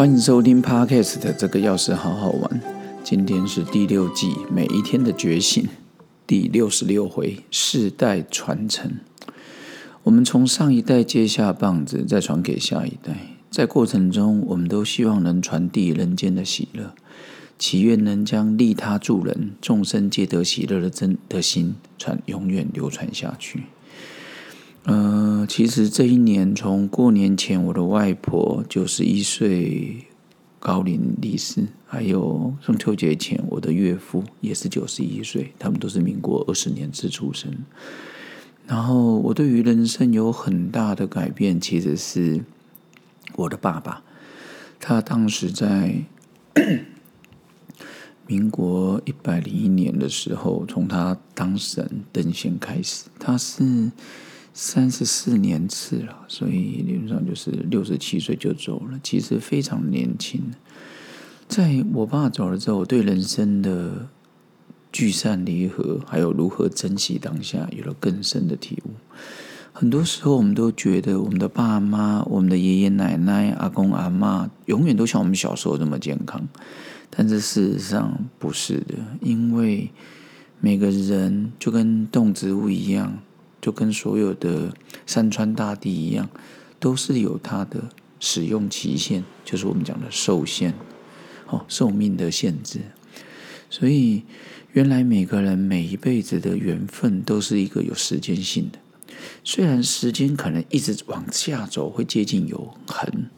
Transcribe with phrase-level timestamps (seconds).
[0.00, 2.60] 欢迎收听 Podcast 的这个钥匙好好玩。
[3.04, 5.68] 今天是第六季每一天的觉醒
[6.26, 8.92] 第六十六回世代传承。
[10.02, 16.94] 我们从上一代接下棒子，再传给下一代，在过程中，我们都希望能传递人间的喜乐，
[17.58, 23.64] 祈愿能将利他助人、众生皆得喜乐的真的心传永远流传下去。
[24.84, 30.06] 呃，其实这一年从过年前，我的外婆九十一岁
[30.58, 37.52] 高龄离世，还有中秋节前，我的岳父也是九十一岁，他们都是民国二十年次出生。
[38.66, 42.42] 然后我对于人生有很大的改变，其实是
[43.36, 44.02] 我的爸爸，
[44.80, 46.02] 他当时在
[48.26, 53.92] 民国一百零一年的时候，从他当神登仙开始，他是。
[54.52, 60.42] 三十四年次了，所以理论上就是六十七岁就走了，其实非常年轻。
[61.48, 64.08] 在我爸走了之后，我对人生的
[64.92, 68.90] 聚散离合，还有如何珍惜当下，有了更深的体悟。
[69.72, 76.46] 很多时候，我们都觉得我们的爸妈、我们的爷爷奶奶、阿公阿妈，永远都像我们小时候那么健康，
[77.08, 79.90] 但是事实上不是的，因为
[80.60, 83.18] 每个人就跟动植物一样。
[83.60, 84.74] 就跟所有的
[85.06, 86.28] 山川大地一样，
[86.78, 90.72] 都是有它的使用期限，就是我们讲的寿限，
[91.46, 92.80] 哦，寿命的限制。
[93.68, 94.22] 所以，
[94.72, 98.78] 原来每个人每一辈子的缘分都是一个有时间性的，
[99.44, 103.30] 虽然时间可能一直往下走，会接近永恒。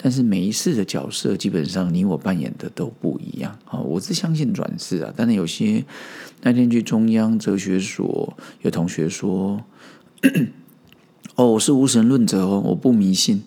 [0.00, 3.80] 但是每一次的角色，基本上你我扮演的都不一样啊！
[3.80, 5.84] 我是相信转世啊，但是有些
[6.42, 8.32] 那天去中央哲学所，
[8.62, 9.60] 有同学说
[11.34, 13.42] ：“哦，我是无神论者哦，我不迷信。”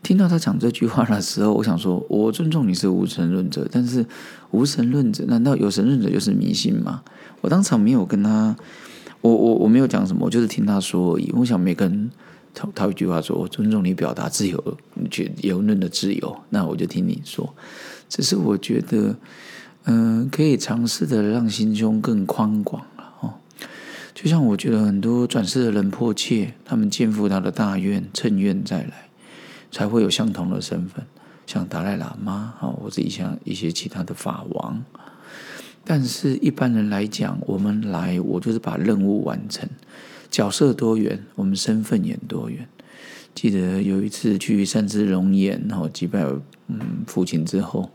[0.00, 4.06] 听到他讲这句话的时候，我想说：“我尊重你是无神论者，但是
[4.52, 7.02] 无神论者难道有神论者就是迷信吗？”
[7.42, 8.56] 我当场没有跟他，
[9.20, 11.32] 我我我没有讲什么，我就是听他说而已。
[11.34, 12.08] 我想每个人。
[12.54, 17.54] 他他一句话说：“我尊重你表达自由，你觉言论的自由。”那我就听你说。
[18.08, 19.14] 只是我觉得，
[19.84, 23.34] 嗯，可以尝试的让心胸更宽广了哦。
[24.14, 29.08] 就像我觉得很多转世的人迫切，他们肩负他的大愿，趁愿再来，
[29.70, 31.04] 才会有相同的身份，
[31.46, 34.82] 像达赖喇嘛啊，或者像一些其他的法王。
[35.84, 39.68] 但是一般人来讲，我们来，我就是把任务完成。
[40.30, 42.68] 角色多元，我们身份也多元。
[43.34, 46.24] 记得有一次去三只龙眼，然后击败
[46.66, 47.90] 嗯父亲之后，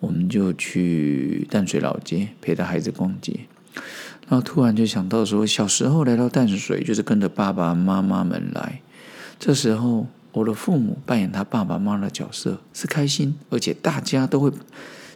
[0.00, 3.40] 我们就去淡水老街陪着孩子逛街，
[4.28, 8.82] 然后突然就想到说，小时候来到淡水就是跟着爸爸妈妈们来，
[9.38, 14.52] 这时候我的父母扮演他爸爸妈妈的角色是开心，而且大家都会。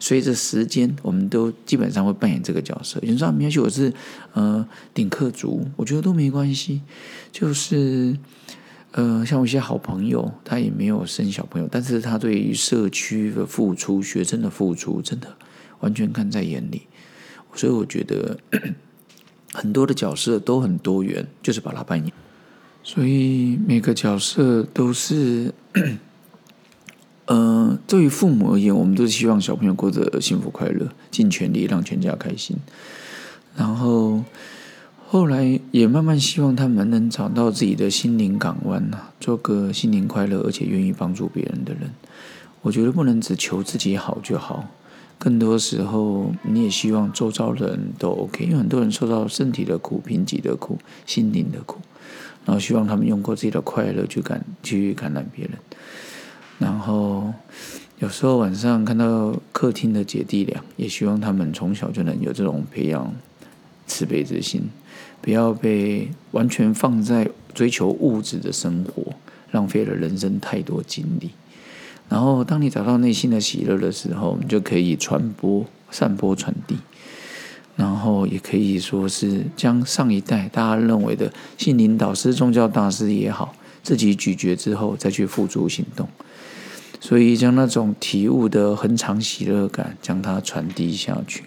[0.01, 2.99] 随着时间，我们都基本上会扮演这个角色。
[3.03, 3.93] 有人说：“也许我是
[4.33, 6.83] 呃顶客族，我觉得都没关系。”
[7.33, 8.17] 就是
[8.93, 15.37] 呃，像我一些好朋友，他也没有生小朋友，但是他对于社区的付出、学生的付出，真的
[15.81, 16.83] 完全看在眼里。
[17.55, 18.39] 所以我觉得
[19.53, 22.13] 很多的角色都很多元，就是把它扮演。
[22.83, 25.53] 所以每个角色都是。
[27.31, 32.59] 呃，对于父母而言，我们都希望小朋友过得幸福快乐，尽全力让全家开心。
[33.57, 34.23] 然后
[35.07, 41.91] 后来也慢慢希望他们能找到自己的心灵港湾呐，做个心灵快乐而且愿意帮助别人的人。
[42.61, 44.69] 我觉得不能只求自己好就好，
[45.19, 51.81] 更多时候你也希望周遭的人都 OK，因为很多人受到身体的苦、贫瘠的苦、心灵的苦，
[52.45, 55.55] 然后希望他们用过自己的快乐去感去感染别人。
[56.59, 57.33] 然后
[57.99, 63.15] 有时候晚上看到客厅的姐弟俩，也希望他们从小就能有这种培养
[63.87, 64.63] 慈悲之心，
[65.21, 69.13] 不要被完全放在追求物质的生活，
[69.53, 71.31] 浪费了人生太多精力。
[72.09, 76.77] 然后当你找到内心的喜乐的时候，你就可以传播、散播、传递。
[77.77, 83.55] 然后也可以说是将上一代大家认为的心灵导师、宗教大师也好，
[83.85, 86.09] 自己咀嚼之后再去付诸行动。
[87.01, 91.45] 所以，将那种体悟的恒常喜乐感，将它传递下去。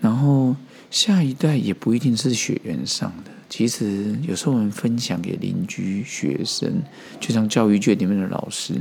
[0.00, 0.56] 然后，
[0.90, 3.30] 下一代也不一定是血缘上的。
[3.48, 6.82] 其实，有时候我们分享给邻居、学生，
[7.20, 8.74] 就像教育界里面的老师，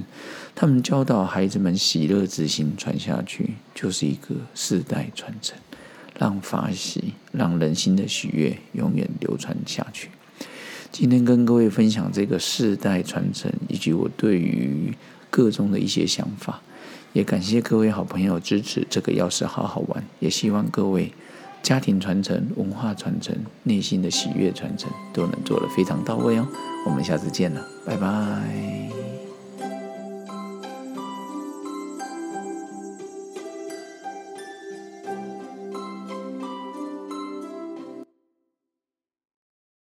[0.55, 5.57] 他们教导孩子们喜乐之心传下去，就是一个世代传承，
[6.17, 10.09] 让法喜、让人心的喜悦永远流传下去。
[10.89, 14.93] 今天跟各位分享这个世代传承，以及我对于
[15.31, 16.61] 各中的一些想法，
[17.13, 21.11] 也感谢各位好朋友支持这个钥匙好好玩，也希望各位
[21.63, 26.47] 家庭传承、文化传承、内心的喜悦传承都能做得非常到位哦。
[26.85, 29.00] 我们下次见了，拜拜。